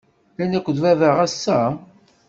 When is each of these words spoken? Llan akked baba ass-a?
Llan 0.33 0.57
akked 0.57 0.77
baba 0.83 1.09
ass-a? 1.25 1.59